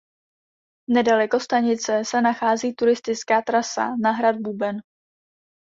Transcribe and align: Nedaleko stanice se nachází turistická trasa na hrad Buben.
Nedaleko 0.89 1.39
stanice 1.39 2.03
se 2.05 2.21
nachází 2.21 2.73
turistická 2.73 3.41
trasa 3.41 3.95
na 4.03 4.11
hrad 4.11 4.35
Buben. 4.39 4.77